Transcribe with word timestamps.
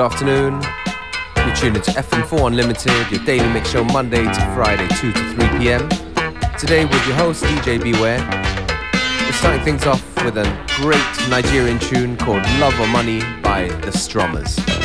good 0.00 0.12
afternoon. 0.12 0.62
You're 1.36 1.76
into 1.76 1.90
FM4 1.90 2.46
Unlimited, 2.46 3.10
your 3.10 3.22
daily 3.26 3.46
mix 3.52 3.68
show 3.68 3.84
Monday 3.84 4.24
to 4.24 4.52
Friday, 4.54 4.88
2 4.96 5.12
to 5.12 5.34
3 5.34 5.58
p.m. 5.58 5.86
Today 6.58 6.86
with 6.86 7.06
your 7.06 7.16
host, 7.16 7.44
DJ 7.44 7.82
Beware. 7.82 8.18
We're 9.26 9.32
starting 9.32 9.62
things 9.62 9.84
off 9.84 10.02
with 10.24 10.38
a 10.38 10.44
great 10.76 11.28
Nigerian 11.28 11.78
tune 11.78 12.16
called 12.16 12.42
Love 12.60 12.80
or 12.80 12.86
Money 12.86 13.20
by 13.42 13.68
the 13.82 13.90
Strummers. 13.90 14.79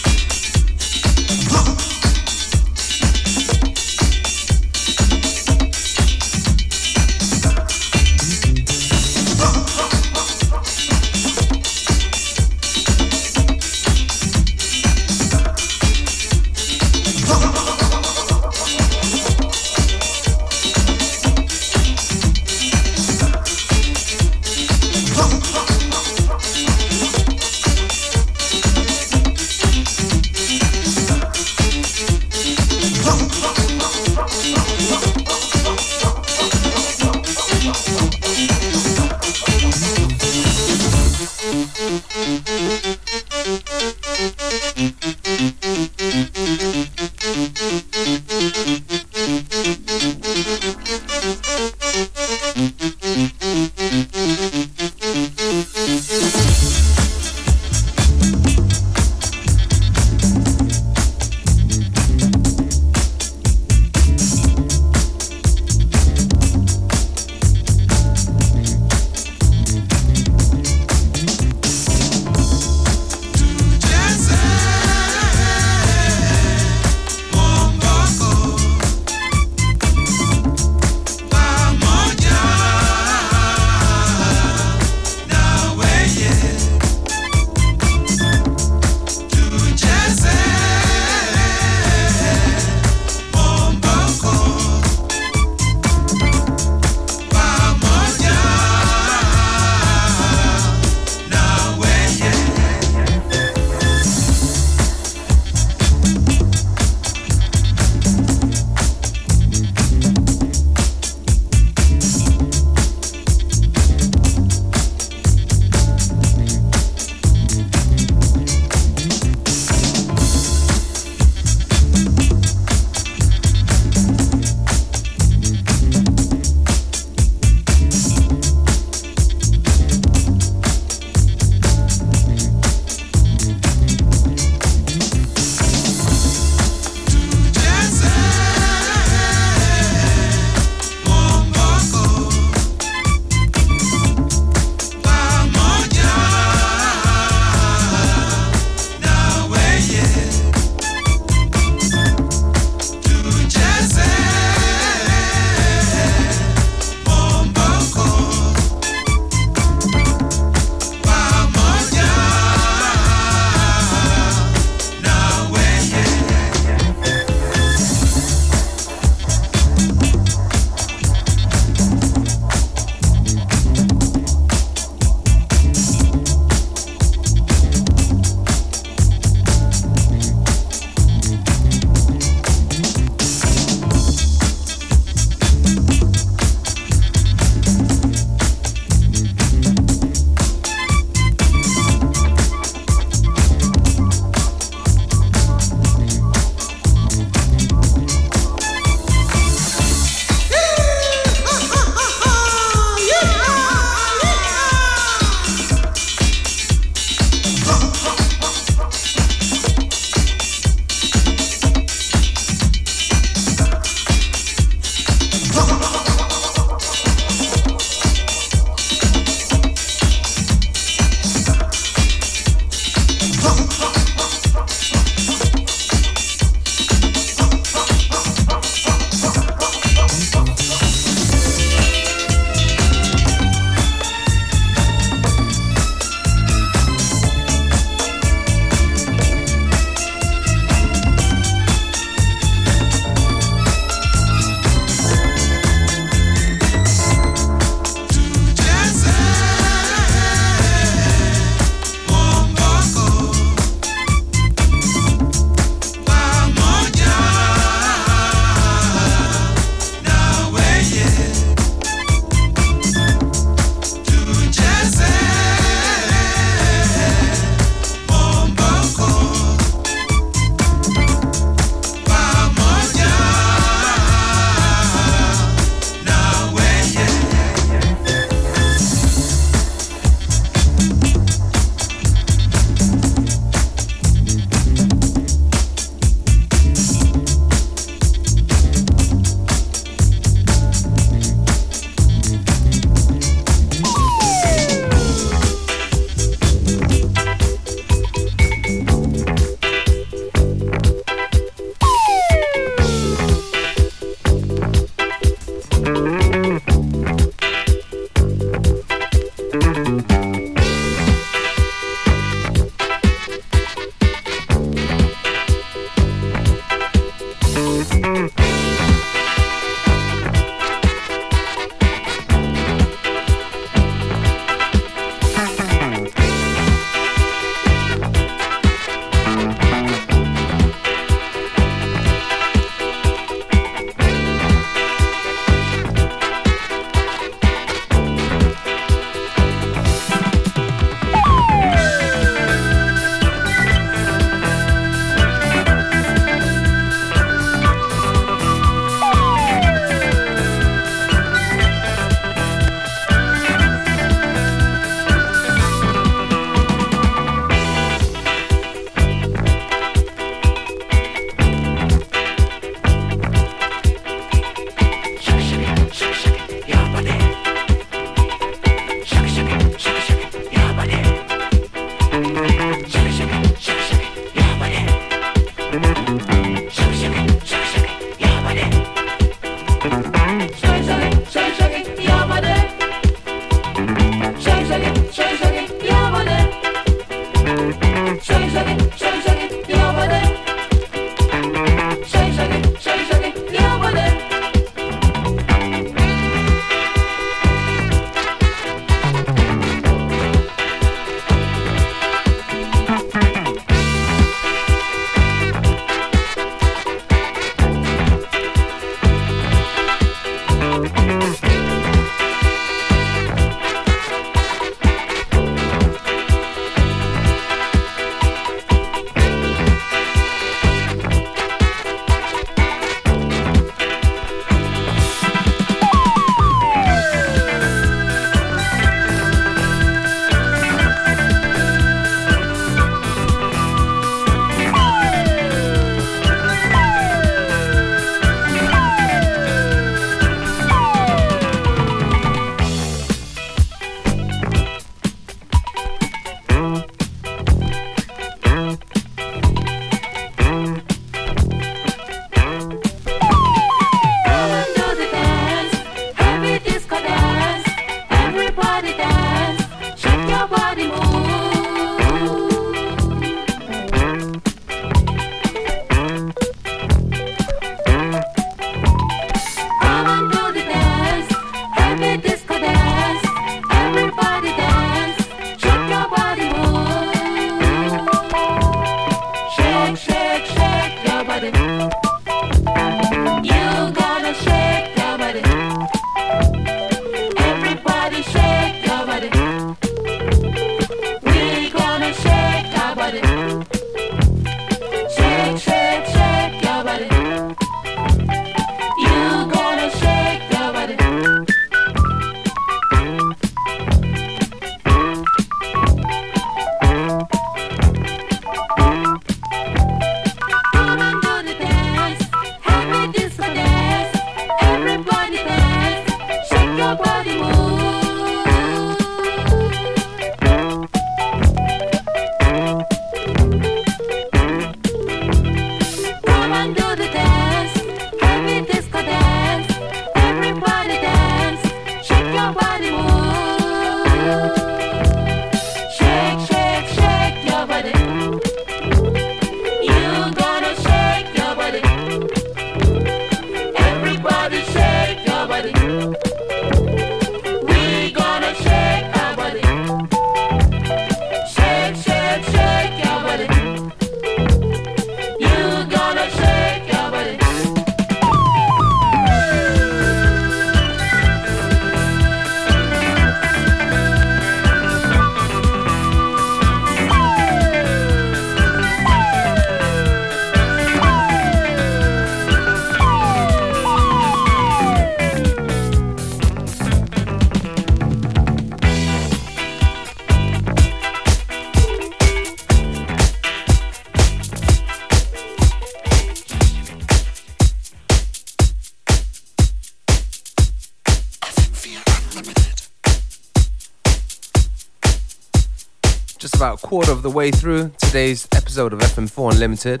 Of 597.18 597.24
the 597.24 597.30
way 597.30 597.50
through 597.50 597.90
today's 597.98 598.46
episode 598.54 598.92
of 598.92 599.00
FM4 599.00 599.54
Unlimited. 599.54 600.00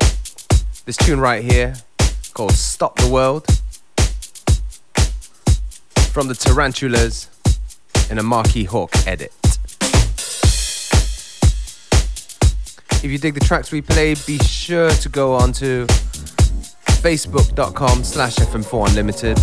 This 0.84 0.96
tune 0.96 1.18
right 1.18 1.42
here 1.42 1.74
called 2.32 2.52
Stop 2.52 2.96
the 2.96 3.08
World. 3.08 3.44
from 6.12 6.28
the 6.28 6.34
Tarantulas 6.34 7.28
in 8.08 8.18
a 8.18 8.22
Marquis 8.22 8.62
Hawk 8.64 8.92
edit. 9.04 9.32
If 13.02 13.06
you 13.06 13.18
dig 13.18 13.34
the 13.34 13.44
tracks 13.44 13.72
we 13.72 13.82
play, 13.82 14.14
be 14.24 14.38
sure 14.38 14.90
to 14.90 15.08
go 15.08 15.34
on 15.34 15.52
to 15.54 15.86
facebook.com 17.02 18.04
slash 18.04 18.36
FM4 18.36 18.90
Unlimited 18.90 19.38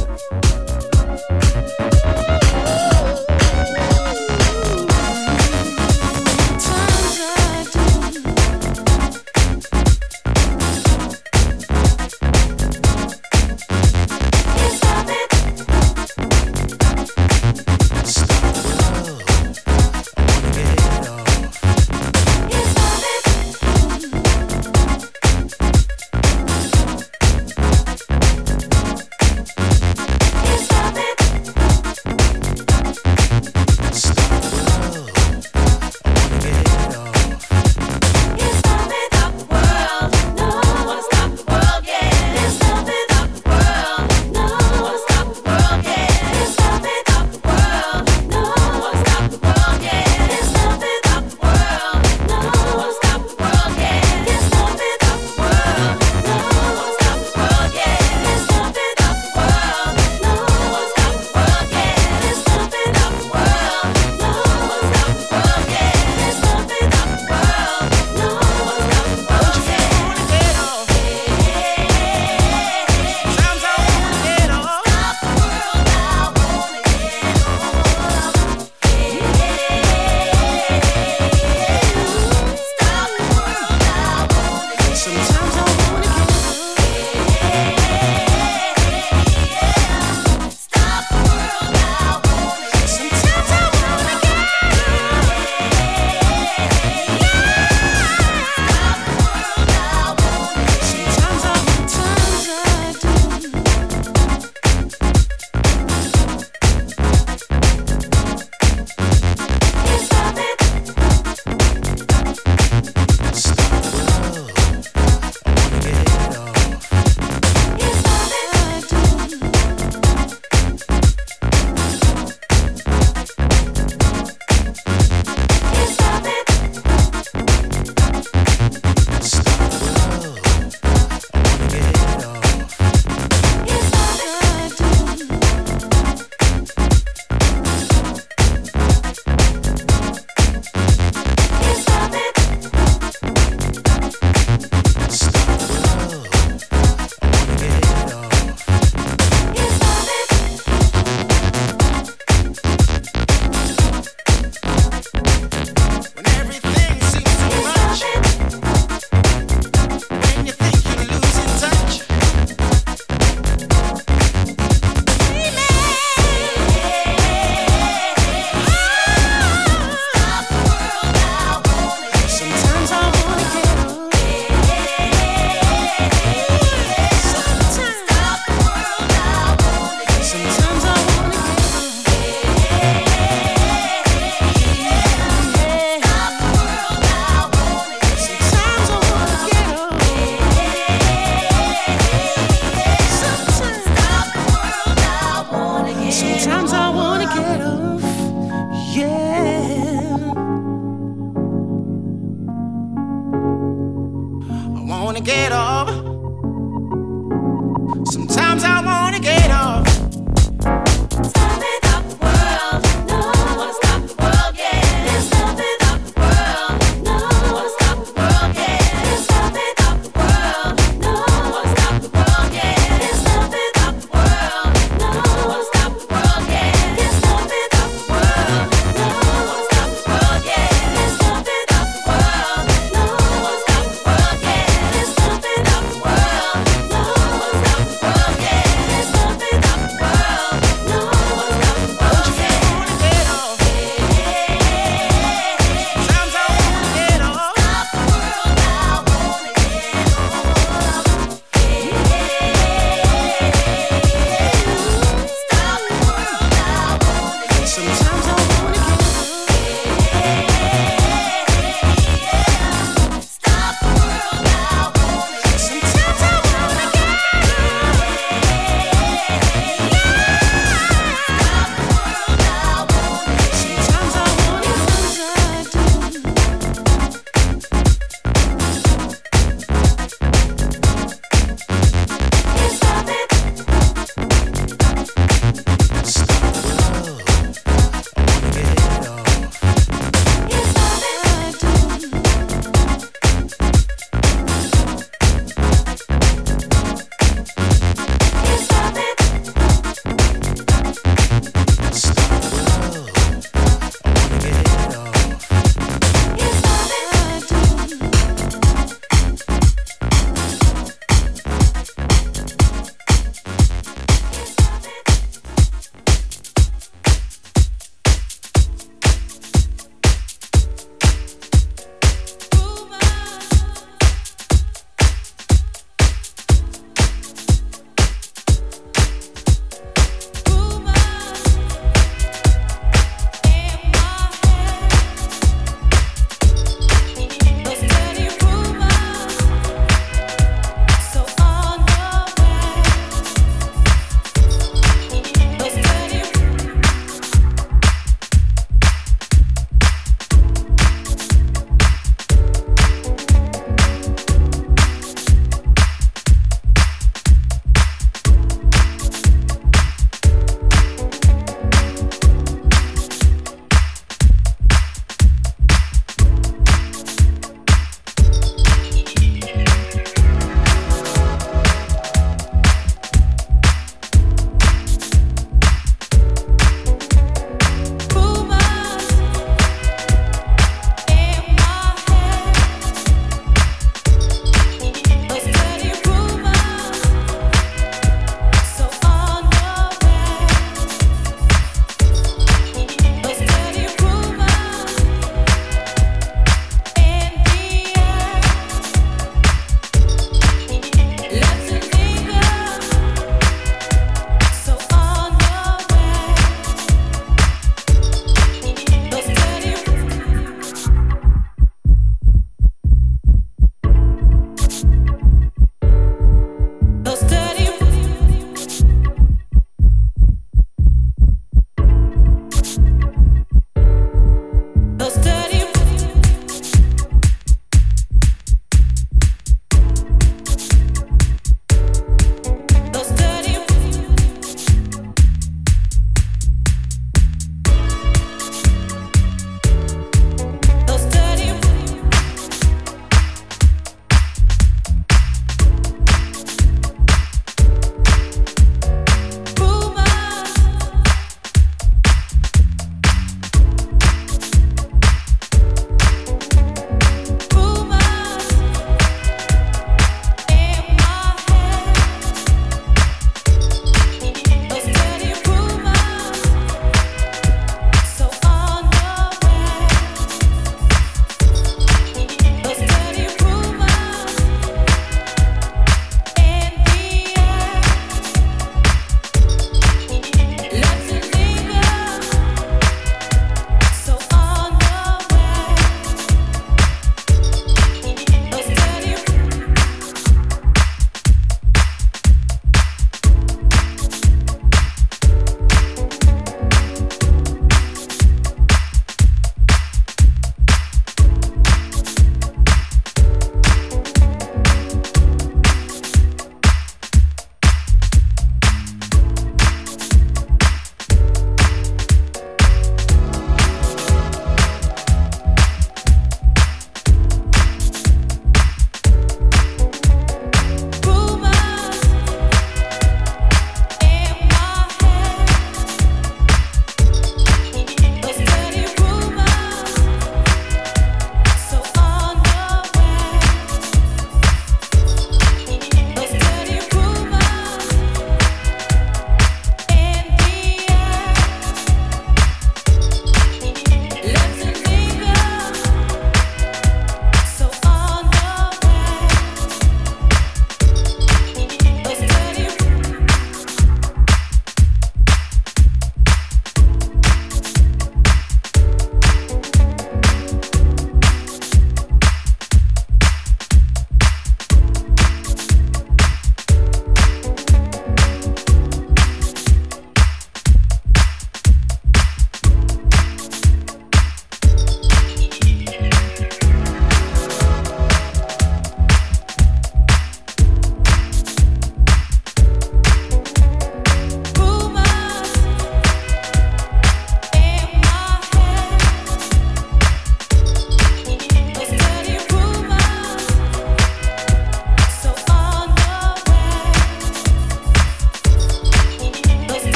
wanna 204.87 205.21
get 205.21 205.51
up. 205.51 206.14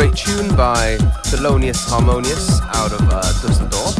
By 0.00 0.96
Thelonious 1.24 1.86
Harmonious 1.90 2.58
out 2.74 2.90
of 2.90 3.00
uh, 3.10 3.20
Dusseldorf. 3.42 3.94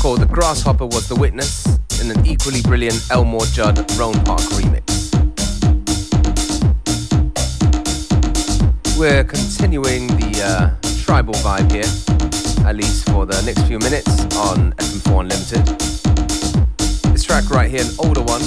Called 0.00 0.20
The 0.20 0.26
Grasshopper 0.26 0.86
Was 0.86 1.06
the 1.06 1.16
Witness 1.16 1.66
in 2.00 2.10
an 2.10 2.24
equally 2.24 2.62
brilliant 2.62 2.98
Elmore 3.10 3.44
Judd 3.52 3.78
Roan 3.98 4.14
Park 4.24 4.40
remix. 4.56 5.12
We're 8.98 9.24
continuing 9.24 10.06
the 10.06 10.40
uh, 10.42 11.02
tribal 11.04 11.34
vibe 11.34 11.70
here, 11.70 12.66
at 12.66 12.74
least 12.74 13.06
for 13.10 13.26
the 13.26 13.38
next 13.42 13.66
few 13.66 13.80
minutes 13.80 14.08
on 14.36 14.72
FM4 14.72 15.20
Unlimited. 15.20 15.66
This 17.12 17.24
track 17.24 17.50
right 17.50 17.70
here, 17.70 17.82
an 17.82 17.94
older 17.98 18.22
one 18.22 18.40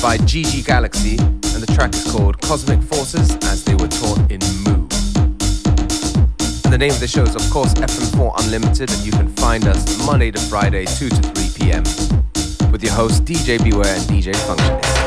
by 0.00 0.16
GG 0.16 0.64
Galaxy, 0.64 1.18
and 1.60 1.68
the 1.68 1.74
track 1.74 1.92
is 1.94 2.10
called 2.10 2.40
Cosmic 2.42 2.82
Forces 2.82 3.36
as 3.44 3.64
they 3.64 3.74
were 3.74 3.88
taught 3.88 4.18
in 4.30 4.40
Mu. 4.64 4.86
And 6.64 6.72
the 6.72 6.78
name 6.78 6.90
of 6.90 7.00
the 7.00 7.08
show 7.08 7.22
is, 7.22 7.34
of 7.34 7.50
course, 7.50 7.74
FM4 7.74 8.44
Unlimited, 8.44 8.90
and 8.90 9.04
you 9.04 9.12
can 9.12 9.28
find 9.36 9.66
us 9.66 10.06
Monday 10.06 10.30
to 10.30 10.40
Friday, 10.40 10.86
2 10.86 11.08
to 11.08 11.16
3 11.16 11.50
p.m. 11.56 11.82
with 12.70 12.82
your 12.82 12.92
hosts 12.92 13.20
DJ 13.20 13.62
Beware 13.62 13.94
and 13.94 14.02
DJ 14.04 14.32
Functionist. 14.32 14.99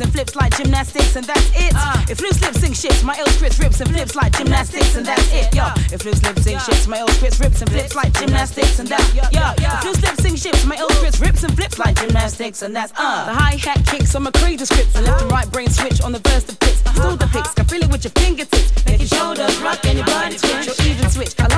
And 0.00 0.12
flips 0.12 0.36
like 0.36 0.56
gymnastics, 0.56 1.16
and 1.16 1.24
that's 1.24 1.48
it. 1.54 1.72
uh. 1.74 2.04
If 2.08 2.20
loose 2.20 2.40
lips 2.42 2.60
sing 2.60 2.72
shits, 2.72 3.02
my 3.02 3.16
ill 3.18 3.26
scripts 3.26 3.58
rips 3.58 3.80
and 3.80 3.90
flips 3.90 4.14
like 4.14 4.32
gymnastics, 4.36 4.96
and 4.96 5.06
that's 5.06 5.32
it. 5.32 5.54
Yeah. 5.54 5.72
If 5.92 6.04
loose 6.04 6.22
lips 6.22 6.42
sing 6.42 6.58
shits, 6.58 6.86
my 6.86 6.98
ill 6.98 7.08
scripts 7.08 7.40
rips 7.40 7.60
and 7.62 7.70
flips 7.70 7.94
like 7.94 8.12
gymnastics, 8.14 8.78
and 8.78 8.88
that's 8.88 9.14
yeah. 9.14 9.54
If 9.58 9.84
loose 9.84 10.02
lips 10.02 10.22
sing 10.22 10.34
shits, 10.34 10.66
my 10.66 10.76
ill 10.76 10.90
scripts 10.90 11.20
rips 11.20 11.42
and 11.42 11.54
flips 11.54 11.78
like 11.78 11.96
gymnastics, 11.96 12.62
and 12.62 12.74
that's 12.74 12.92
uh. 12.96 13.26
The 13.26 13.34
hi 13.34 13.56
hat 13.56 13.86
kicks, 13.86 14.14
I'm 14.14 14.26
a 14.26 14.32
creed 14.32 14.60
scripts. 14.60 14.94
left 14.94 15.22
and 15.22 15.30
right 15.30 15.50
brain 15.50 15.70
switch 15.70 16.02
on 16.02 16.12
the 16.12 16.20
verse 16.20 16.44
the 16.44 16.56
pits. 16.56 16.80
Still 16.94 17.16
the 17.16 17.26
pics, 17.26 17.54
can 17.54 17.64
feel 17.66 17.82
it 17.82 17.90
with 17.90 18.04
your 18.04 18.12
fingertips. 18.12 18.84
Make 18.86 19.00
your 19.00 19.08
shoulders 19.08 19.56
rock 19.60 19.84
and 19.86 19.98
your 19.98 20.06
body 20.06 20.36
twitch. 20.36 20.68
Or 20.68 20.76
even 20.86 21.08
switch. 21.10 21.34
I 21.40 21.53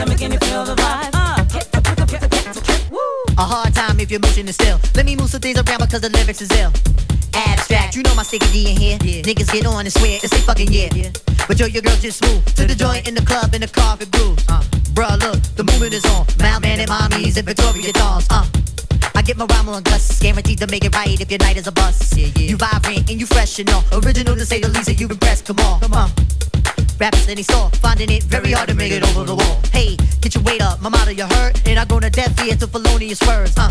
Tell 0.00 0.08
me, 0.08 0.16
tell 0.16 0.28
me, 0.30 0.34
you 0.40 0.40
feel 0.48 0.64
the 0.64 0.74
vibe? 0.76 1.20
if 4.00 4.10
your 4.10 4.20
motion 4.20 4.48
is 4.48 4.54
still. 4.54 4.80
Let 4.96 5.04
me 5.04 5.14
move 5.14 5.28
some 5.28 5.40
things 5.40 5.60
around 5.60 5.80
because 5.80 6.00
the 6.00 6.08
lyrics 6.08 6.40
is 6.40 6.50
ill. 6.52 6.72
Abstract, 7.34 7.94
you 7.94 8.02
know 8.02 8.14
my 8.14 8.22
sticky 8.22 8.48
D 8.50 8.70
in 8.72 8.76
here. 8.80 8.98
Yeah. 9.04 9.22
Niggas 9.22 9.52
get 9.52 9.66
on 9.66 9.84
and 9.84 9.92
swear 9.92 10.18
it's 10.22 10.30
they 10.30 10.40
fucking 10.40 10.72
yeah. 10.72 10.88
yeah. 10.94 11.10
But 11.46 11.60
yo, 11.60 11.66
your 11.66 11.82
girl 11.82 11.96
just 11.96 12.22
move 12.24 12.42
to 12.56 12.66
the 12.66 12.74
joint 12.74 13.06
in 13.06 13.14
the 13.14 13.20
club 13.20 13.54
in 13.54 13.60
the 13.60 13.68
carpet 13.68 14.10
grooves. 14.10 14.42
Uh. 14.48 14.62
Bruh, 14.96 15.20
look, 15.20 15.38
the 15.54 15.64
movement 15.64 15.92
is 15.92 16.04
on. 16.06 16.24
Malman 16.40 16.80
and 16.80 16.90
mommies 16.90 17.36
and 17.36 17.46
Victoria 17.46 17.92
dolls. 17.92 18.26
Uh. 18.30 18.46
I 19.14 19.22
get 19.22 19.36
my 19.36 19.44
rhyme 19.44 19.68
on 19.68 19.82
Gus, 19.82 20.18
guaranteed 20.18 20.58
to 20.58 20.66
make 20.66 20.84
it 20.84 20.94
right 20.94 21.20
if 21.20 21.30
your 21.30 21.38
night 21.38 21.58
is 21.58 21.66
a 21.66 21.72
bust. 21.72 22.16
Yeah, 22.16 22.32
yeah. 22.34 22.48
You 22.50 22.56
vibrant 22.56 23.10
and 23.10 23.20
you 23.20 23.26
fresh 23.26 23.58
and 23.58 23.68
all. 23.68 23.84
Original 23.92 24.34
to 24.34 24.46
say 24.46 24.60
the 24.60 24.68
least, 24.68 24.88
and 24.88 24.98
you 24.98 25.08
impressed. 25.08 25.44
Come 25.44 25.60
on, 25.60 25.80
come 25.80 25.92
on. 25.92 26.10
That 27.00 27.38
he 27.38 27.42
saw, 27.42 27.68
finding 27.80 28.10
it 28.10 28.22
very 28.24 28.52
hard 28.52 28.68
to 28.68 28.74
make 28.74 28.92
it 28.92 29.02
over 29.02 29.24
the 29.24 29.34
wall. 29.34 29.60
Hey, 29.72 29.96
get 30.20 30.34
your 30.34 30.44
weight 30.44 30.60
up, 30.60 30.82
my 30.82 30.90
motto 30.90 31.10
you 31.10 31.24
heard, 31.24 31.58
and 31.66 31.78
I 31.78 31.86
go 31.86 31.98
to 31.98 32.10
death 32.10 32.38
here 32.38 32.54
to 32.54 32.66
felonious 32.66 33.20
words, 33.26 33.56
uh. 33.56 33.70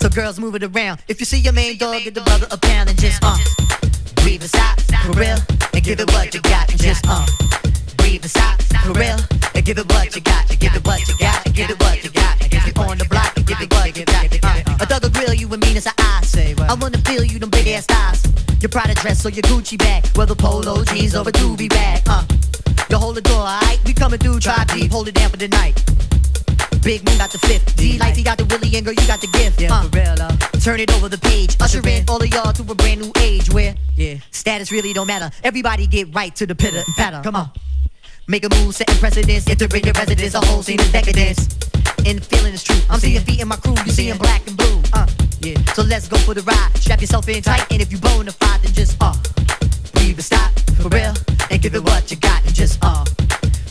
So 0.00 0.10
girls 0.10 0.38
move 0.38 0.54
it 0.56 0.62
around. 0.62 1.00
If 1.08 1.20
you 1.20 1.26
see 1.26 1.38
your 1.38 1.54
main 1.54 1.78
dog, 1.78 2.02
get 2.02 2.14
the 2.14 2.20
brother 2.20 2.46
a 2.50 2.58
pound 2.58 2.90
and 2.90 2.98
just 2.98 3.24
uh. 3.24 3.38
Breathe 4.16 4.42
and 4.42 4.50
stop, 4.50 4.78
for 5.06 5.12
real, 5.12 5.38
and 5.72 5.82
give 5.82 6.00
it 6.00 6.12
what 6.12 6.34
you 6.34 6.40
got, 6.42 6.70
and 6.70 6.78
just 6.78 7.04
uh. 7.08 7.24
Breathe 7.96 8.22
and 8.22 8.30
stop, 8.30 8.60
for 8.84 8.92
real, 8.92 9.16
and 9.54 9.64
give 9.64 9.78
it 9.78 9.88
what 9.88 10.14
you 10.14 10.20
got, 10.20 10.46
give 10.60 10.74
it 10.74 10.84
what 10.84 11.00
you 11.08 11.16
got, 11.16 11.44
give 11.54 11.70
it 11.70 11.80
what 11.80 12.04
you 12.04 12.10
got, 12.10 12.36
if 12.52 12.66
you 12.66 12.82
on 12.82 12.98
the 12.98 13.06
block, 13.06 13.34
give 13.36 13.60
it 13.60 13.72
what 13.72 13.96
you 13.96 14.04
got. 14.04 14.26
A 14.82 14.86
thug 14.86 15.12
grill 15.14 15.32
you 15.32 15.48
and 15.48 15.62
mean 15.64 15.76
as 15.78 15.86
I 15.86 16.20
say. 16.24 16.54
I 16.58 16.74
wanna 16.74 16.98
feel 16.98 17.24
you 17.24 17.38
them 17.38 17.48
big 17.48 17.68
ass 17.68 17.86
thighs. 17.86 18.20
Your 18.60 18.68
Prada 18.68 18.94
dress 18.94 19.24
or 19.24 19.30
your 19.30 19.42
Gucci 19.44 19.78
bag, 19.78 20.06
whether 20.16 20.34
polo 20.34 20.84
jeans 20.84 21.14
or 21.14 21.22
a 21.22 21.32
doobie 21.32 21.70
bag. 21.70 22.02
Uh, 22.06 22.24
you 22.90 22.98
hold 22.98 23.16
the 23.16 23.20
door, 23.20 23.38
alright? 23.38 23.78
We 23.84 23.92
coming 23.94 24.18
through, 24.18 24.40
try 24.40 24.64
deep, 24.64 24.90
hold 24.90 25.08
it 25.08 25.14
down 25.14 25.30
for 25.30 25.36
the 25.36 25.48
night. 25.48 25.74
Big 26.82 27.04
Moon 27.04 27.18
got 27.18 27.30
the 27.30 27.38
fifth. 27.38 27.76
D 27.76 27.98
life, 27.98 28.16
he 28.16 28.22
got 28.22 28.38
the 28.38 28.44
Willie, 28.46 28.74
and 28.76 28.84
girl, 28.84 28.94
you 28.94 29.06
got 29.06 29.20
the 29.20 29.28
gift. 29.28 29.60
Yeah, 29.60 29.72
uh, 29.72 29.82
for 29.82 29.96
real, 29.96 30.22
uh. 30.22 30.36
Turn 30.60 30.80
it 30.80 30.92
over 30.94 31.08
the 31.08 31.18
page. 31.18 31.56
Usher 31.60 31.86
in 31.86 32.04
all 32.08 32.22
of 32.22 32.28
y'all 32.28 32.52
to 32.52 32.62
a 32.62 32.74
brand 32.74 33.00
new 33.02 33.12
age 33.18 33.52
where 33.52 33.74
yeah, 33.96 34.16
status 34.30 34.72
really 34.72 34.92
don't 34.92 35.06
matter. 35.06 35.30
Everybody 35.44 35.86
get 35.86 36.14
right 36.14 36.34
to 36.36 36.46
the 36.46 36.54
pitter 36.54 36.78
and 36.78 36.94
patter. 36.96 37.20
Come 37.22 37.36
on. 37.36 37.50
Make 38.26 38.44
a 38.44 38.48
move, 38.48 38.74
setting 38.74 38.96
precedence. 38.96 39.48
Entering 39.48 39.84
your 39.84 39.92
residence, 39.94 40.34
a 40.34 40.40
whole 40.40 40.62
scene 40.62 40.80
of 40.80 40.90
decadence. 40.90 41.48
And 42.06 42.18
the 42.18 42.24
feeling 42.24 42.54
is 42.54 42.64
true. 42.64 42.80
I'm 42.88 42.98
seeing 42.98 43.20
feet 43.20 43.40
in 43.40 43.48
my 43.48 43.56
crew, 43.56 43.74
you 43.84 43.92
seeing 43.92 44.16
black 44.16 44.46
and 44.46 44.56
blue. 44.56 44.82
Uh, 44.92 45.06
yeah. 45.40 45.60
So 45.74 45.82
let's 45.82 46.08
go 46.08 46.16
for 46.18 46.34
the 46.34 46.42
ride. 46.42 46.70
Strap 46.76 47.00
yourself 47.00 47.28
in 47.28 47.42
tight, 47.42 47.70
and 47.70 47.82
if 47.82 47.92
you 47.92 47.98
bona 47.98 48.32
fide, 48.32 48.62
then 48.62 48.72
just 48.72 48.96
uh, 49.00 49.14
breathe 49.92 50.16
and 50.16 50.24
stop 50.24 50.50
for 50.80 50.88
real, 50.88 51.14
give 51.60 51.74
it 51.74 51.84
what 51.84 52.10
you 52.10 52.16
got, 52.16 52.42
and 52.44 52.54
just 52.54 52.78
uh, 52.82 53.04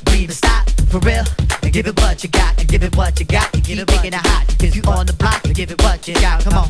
breathe 0.06 0.30
and 0.30 0.38
stop 0.38 0.70
for 0.92 1.00
real 1.00 1.24
and 1.64 1.74
give 1.74 1.88
it 1.88 2.00
what 2.02 2.24
you 2.24 2.30
got, 2.30 2.58
and 2.60 2.68
give 2.68 2.84
it 2.84 2.96
what 2.96 3.20
you 3.20 3.26
got, 3.26 3.54
and 3.54 3.64
keep 3.64 3.78
making 3.78 4.14
it 4.14 4.14
hot. 4.14 4.46
Cause 4.60 4.76
you 4.76 4.82
on 4.84 5.06
the 5.06 5.14
block, 5.14 5.44
and 5.46 5.56
give 5.56 5.72
it 5.72 5.82
what 5.82 6.08
you 6.08 6.14
got. 6.16 6.44
Come 6.44 6.54
on. 6.54 6.70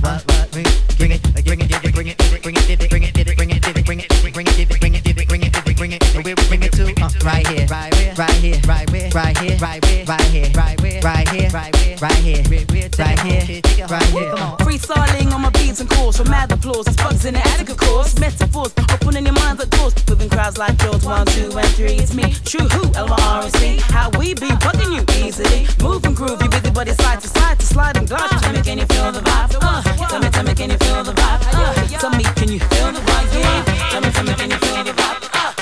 What, 0.00 0.24
what, 0.24 0.50
bring 0.52 0.64
it, 0.64 0.80
bring 0.96 1.12
it, 1.12 1.22
bring 1.44 1.60
it, 1.60 1.92
bring 1.92 1.92
it, 1.92 1.92
bring 1.92 2.06
it, 2.08 2.42
bring 2.42 2.56
it, 2.56 2.88
bring 2.88 3.02
it, 3.04 3.14
bring 3.14 3.50
it, 3.50 3.52
bring 3.52 3.52
it, 3.60 3.84
bring 3.84 4.00
it, 4.00 4.08
bring 4.08 4.94
it, 4.94 5.04
bring 5.28 5.44
it, 5.44 5.76
bring 5.76 5.92
it, 5.92 6.02
bring 6.14 6.32
it, 6.32 6.48
bring 6.48 6.62
it 6.62 6.72
to? 6.72 6.84
Right 7.24 7.46
here, 7.46 7.66
right 7.66 7.94
here, 7.94 8.14
right 8.16 8.30
here, 8.30 8.60
right 8.66 8.88
here, 8.88 9.12
right 9.14 9.36
here, 9.38 9.56
right 9.58 9.84
here, 9.84 10.04
right 10.06 10.28
here, 10.28 10.50
right 10.54 10.78
here, 10.78 11.00
right 11.02 11.28
here, 11.28 11.48
right 11.50 11.74
here, 11.76 11.98
right 11.98 12.14
here, 12.18 12.90
right 12.98 13.18
here, 13.18 13.86
right 13.88 14.02
here. 14.04 14.30
Come 14.30 14.42
on. 14.42 14.57
Freestyling 14.78 15.32
on 15.32 15.42
my 15.42 15.50
beats 15.50 15.80
and 15.80 15.90
calls 15.90 16.16
for 16.18 16.24
mad 16.24 16.52
applause. 16.52 16.86
It's 16.86 16.96
bugs 16.96 17.24
in 17.24 17.34
the 17.34 17.40
attic, 17.40 17.68
of 17.70 17.76
course. 17.78 18.18
Metaphors, 18.20 18.72
opening 18.92 19.24
your 19.24 19.34
minds 19.34 19.60
at 19.62 19.70
doors. 19.70 19.92
Moving 20.08 20.30
crowds 20.30 20.56
like 20.56 20.80
yours, 20.82 21.04
one, 21.04 21.26
two, 21.26 21.50
and 21.58 21.68
three. 21.74 21.98
It's 21.98 22.14
me, 22.14 22.32
true 22.44 22.68
who, 22.68 22.94
L-Y-R-C. 22.94 23.78
How 23.90 24.10
we 24.18 24.34
be 24.34 24.48
bugging 24.62 24.94
you 24.94 25.02
easily. 25.26 25.66
Move 25.82 26.04
and 26.04 26.14
groove, 26.14 26.40
you 26.40 26.48
busy 26.48 26.70
body 26.70 26.92
side 26.92 27.20
to 27.20 27.28
side 27.28 27.58
to 27.58 27.66
slide 27.66 27.96
and 27.96 28.08
glide. 28.08 28.30
Tell 28.30 28.52
me, 28.52 28.62
can 28.62 28.78
you 28.78 28.86
feel 28.86 29.10
the 29.10 29.20
vibe? 29.20 29.58
Uh, 29.60 29.82
tell 30.06 30.20
me, 30.20 30.30
tell 30.30 30.44
me, 30.44 30.54
can 30.54 30.70
you 30.70 30.78
feel 30.78 31.02
the 31.02 31.12
vibe? 31.12 31.40
Uh, 31.52 31.98
tell 31.98 32.10
me, 32.10 32.22
can 32.22 32.48
you 32.48 32.60
feel 32.60 32.92
the 32.92 33.00
vibe? 33.00 33.34
Yeah. 33.34 33.64
Tell 33.90 34.00
me, 34.00 34.10
tell 34.10 34.24
me, 34.24 34.34
can 34.34 34.50
you 34.50 34.58
feel 34.58 34.84
the 34.84 34.92
vibe? 34.92 35.26
Uh? 35.34 35.54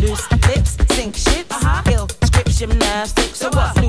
Loose 0.00 0.30
lips, 0.48 0.76
sink 0.94 1.16
ships. 1.16 1.50
Uh-huh. 1.50 1.90
Ill 1.90 2.08
script 2.24 2.50
gymnastics. 2.50 3.38
So 3.38 3.48
what? 3.50 3.83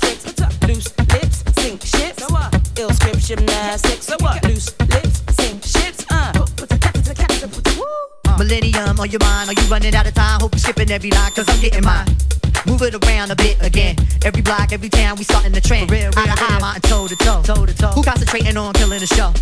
Gymnastics. 0.00 0.66
Loose 0.66 0.98
lips, 1.12 1.44
sink 1.60 1.82
ships. 1.82 2.24
Ill 2.78 2.90
script 2.90 3.20
gymnastics. 3.20 4.06
So 4.06 4.16
what? 4.20 4.44
Loose 4.44 4.78
lips, 4.80 5.22
sink 5.36 5.62
ships. 5.62 6.04
Uh. 6.10 6.32
Millennium 8.38 9.00
on 9.00 9.10
your 9.10 9.20
mind, 9.20 9.50
are 9.50 9.60
you 9.60 9.68
running 9.68 9.94
out 9.94 10.06
of 10.06 10.14
time? 10.14 10.40
Hope 10.40 10.52
you're 10.54 10.60
skipping 10.60 10.90
every 10.90 11.10
line, 11.10 11.32
cause 11.32 11.48
I'm 11.48 11.60
getting 11.60 11.84
mine. 11.84 12.06
Move 12.66 12.82
it 12.82 12.94
around 13.04 13.30
a 13.30 13.36
bit 13.36 13.56
again. 13.60 13.96
Every 14.24 14.42
block, 14.42 14.72
every 14.72 14.88
town, 14.88 15.16
we 15.16 15.24
starting 15.24 15.52
the 15.52 15.60
trend. 15.60 15.90
Real, 15.90 16.10
real, 16.10 16.12
Eye 16.16 16.34
to 16.34 16.42
eye, 16.42 16.58
mountain 16.60 16.82
toe 16.82 17.08
to 17.08 17.16
toe. 17.16 17.42
toe 17.42 17.66
to 17.66 17.74
toe. 17.74 17.88
Who 17.88 18.02
concentrating 18.02 18.56
on 18.56 18.74
killing 18.74 19.00
the 19.00 19.06
show? 19.06 19.32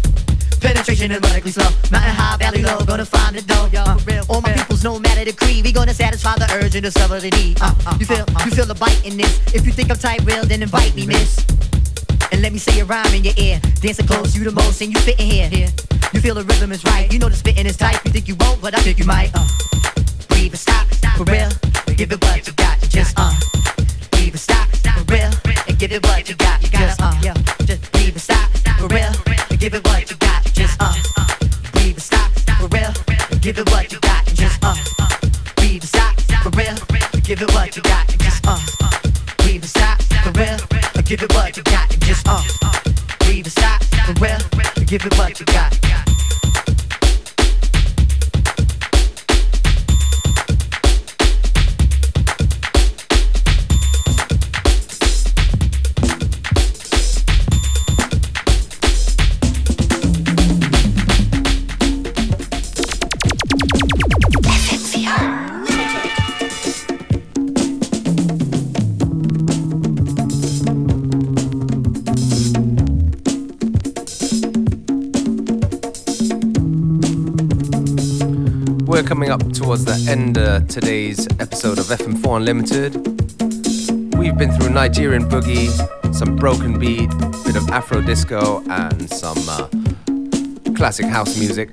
Penetration 0.66 1.12
is 1.12 1.20
radically 1.20 1.52
slow. 1.52 1.70
Mountain 1.92 2.10
high, 2.18 2.36
valley 2.38 2.60
low, 2.60 2.84
gonna 2.84 3.06
find 3.06 3.36
the 3.36 3.42
dough. 3.42 3.70
Uh, 3.72 4.24
all 4.28 4.40
my 4.40 4.52
peoples, 4.52 4.82
no 4.82 4.98
matter 4.98 5.24
the 5.24 5.32
creed, 5.32 5.64
we 5.64 5.70
gonna 5.70 5.94
satisfy 5.94 6.34
the 6.34 6.50
urge 6.58 6.74
and 6.74 6.82
discover 6.82 7.20
the 7.20 7.30
need. 7.38 7.56
Uh, 7.62 7.72
uh, 7.86 7.96
you 8.00 8.04
feel, 8.04 8.24
uh, 8.34 8.42
you 8.44 8.50
feel 8.50 8.66
the 8.66 8.74
bite 8.74 8.98
in 9.06 9.16
this. 9.16 9.38
If 9.54 9.64
you 9.64 9.70
think 9.70 9.92
I'm 9.92 9.96
tight, 9.96 10.24
real, 10.24 10.44
then 10.44 10.62
invite 10.62 10.96
me, 10.96 11.06
miss. 11.06 11.46
And 12.32 12.42
let 12.42 12.52
me 12.52 12.58
say 12.58 12.80
a 12.80 12.84
rhyme 12.84 13.14
in 13.14 13.22
your 13.22 13.34
ear. 13.36 13.60
Dancing 13.80 14.08
close, 14.08 14.36
you 14.36 14.42
the 14.42 14.50
most, 14.50 14.80
and 14.80 14.92
you 14.92 14.98
fit 15.02 15.20
in 15.20 15.26
here. 15.30 15.48
here. 15.48 15.68
You 16.12 16.20
feel 16.20 16.34
the 16.34 16.42
rhythm 16.42 16.72
is 16.72 16.84
right. 16.84 17.06
You 17.12 17.20
know 17.20 17.28
the 17.28 17.36
spitting 17.36 17.66
is 17.66 17.76
tight. 17.76 18.04
You 18.04 18.10
think 18.10 18.26
you 18.26 18.34
won't, 18.34 18.60
but 18.60 18.74
I 18.74 18.80
think 18.82 18.98
you 18.98 19.06
might. 19.06 19.30
Uh, 19.34 19.46
breathe 20.26 20.50
and 20.50 20.58
stop, 20.58 20.88
for 21.14 21.30
real. 21.30 21.50
Give 21.94 22.10
it 22.10 22.20
what 22.24 22.44
you 22.44 22.52
got. 22.54 22.80
Just 22.90 23.14
uh, 23.16 23.32
breathe 24.10 24.34
and 24.34 24.40
stop, 24.40 24.66
for 24.98 25.14
real. 25.14 25.30
And 25.68 25.78
give 25.78 25.92
it 25.92 26.02
what 26.02 26.28
you 26.28 26.34
got. 26.34 26.60
Just 26.60 27.00
uh, 27.00 27.14
yeah. 27.22 27.34
Just 27.62 27.92
breathe 27.92 28.18
and 28.18 28.20
stop, 28.20 28.50
for 28.82 28.88
real. 28.88 29.14
And 29.48 29.60
give 29.60 29.72
it 29.72 29.86
what 29.86 30.10
you 30.10 30.16
got. 30.16 30.25
Give 33.46 33.58
it 33.58 33.70
what 33.70 33.92
you 33.92 34.00
got. 34.00 34.26
Just 34.26 34.58
uh, 34.64 34.74
breathe 35.54 35.80
and 35.80 35.84
stop, 35.84 36.20
for 36.42 36.50
real. 36.58 36.74
Give 37.22 37.40
it 37.40 37.54
what 37.54 37.76
you 37.76 37.82
got. 37.82 38.08
Just 38.18 38.44
uh, 38.44 38.58
breathe 39.38 39.62
and 39.62 39.70
stop, 39.70 40.02
for 40.02 40.32
real. 40.32 40.58
Give 41.04 41.22
it 41.22 41.32
what 41.32 41.56
you 41.56 41.62
got. 41.62 41.88
Just 42.00 42.26
uh, 42.28 42.42
breathe 43.20 43.46
and 43.46 43.52
stop, 43.52 43.84
for 43.84 44.14
real. 44.14 44.40
Give 44.86 45.06
it 45.06 45.16
what 45.16 45.38
you 45.38 45.46
got. 45.46 46.05
Coming 79.06 79.30
up 79.30 79.40
towards 79.52 79.84
the 79.84 80.10
end 80.10 80.36
of 80.36 80.66
today's 80.66 81.28
episode 81.38 81.78
of 81.78 81.84
FM4 81.86 82.38
Unlimited. 82.38 82.96
We've 84.18 84.36
been 84.36 84.50
through 84.50 84.70
Nigerian 84.70 85.28
boogie, 85.28 85.70
some 86.12 86.34
broken 86.34 86.76
beat, 86.76 87.08
bit 87.44 87.54
of 87.54 87.68
Afro 87.70 88.00
disco, 88.00 88.64
and 88.68 89.08
some 89.08 89.38
uh, 89.48 89.68
classic 90.74 91.06
house 91.06 91.38
music. 91.38 91.72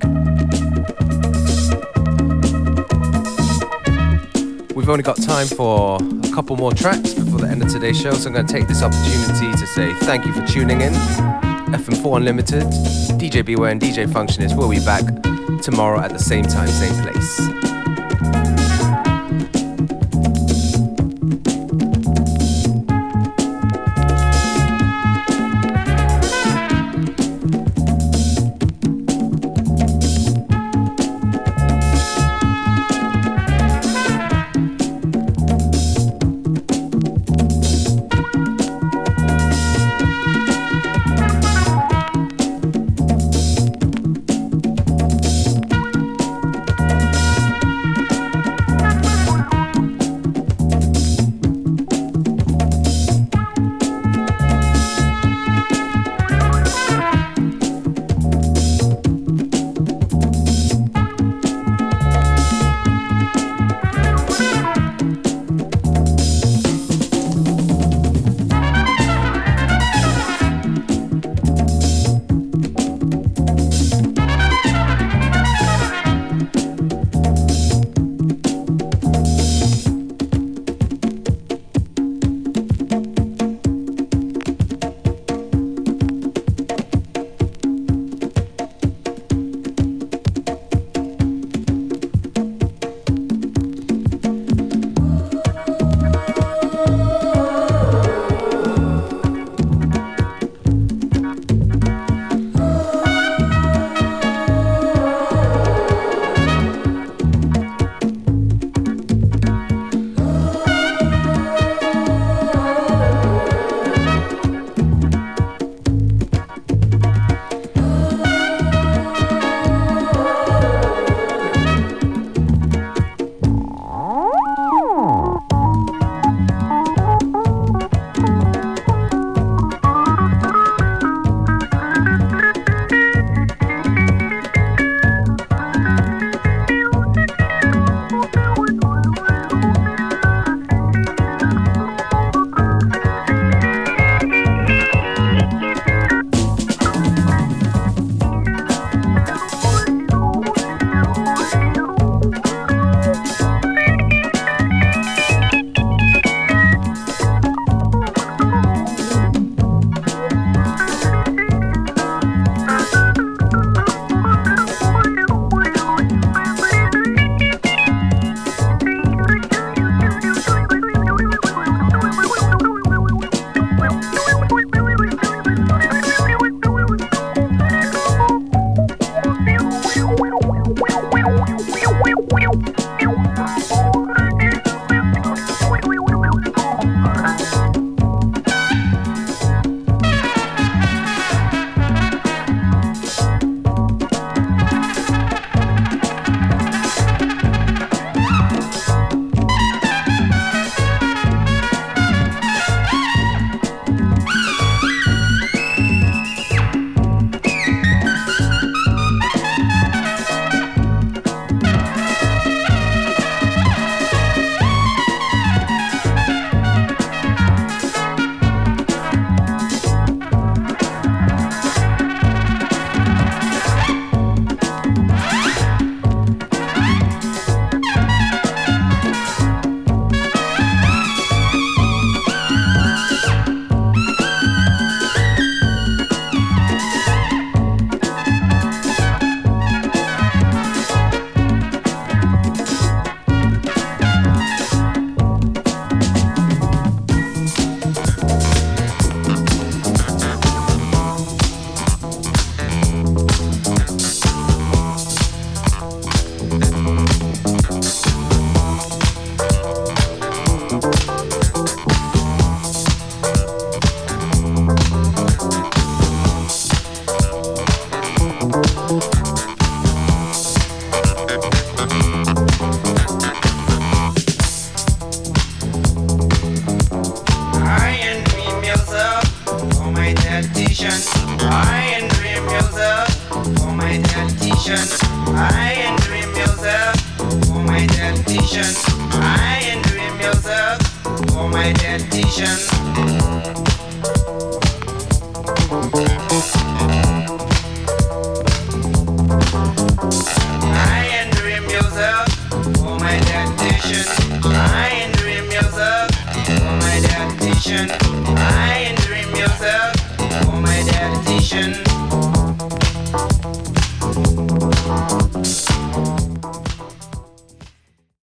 We've 4.76 4.88
only 4.88 5.02
got 5.02 5.20
time 5.20 5.48
for 5.48 5.98
a 5.98 6.32
couple 6.32 6.56
more 6.56 6.72
tracks 6.72 7.14
before 7.14 7.40
the 7.40 7.48
end 7.48 7.62
of 7.62 7.68
today's 7.68 8.00
show, 8.00 8.12
so 8.12 8.28
I'm 8.28 8.34
going 8.34 8.46
to 8.46 8.52
take 8.52 8.68
this 8.68 8.82
opportunity 8.82 9.50
to 9.58 9.66
say 9.66 9.92
thank 10.06 10.24
you 10.24 10.32
for 10.32 10.46
tuning 10.46 10.82
in. 10.82 11.43
FM4 11.74 12.18
Unlimited, 12.18 12.62
DJ 13.18 13.44
Beware 13.44 13.70
and 13.70 13.80
DJ 13.80 14.06
Functionist 14.06 14.56
will 14.56 14.70
be 14.70 14.78
back 14.84 15.04
tomorrow 15.60 15.98
at 15.98 16.12
the 16.12 16.18
same 16.18 16.44
time, 16.44 16.68
same 16.68 16.94
place. 17.02 18.63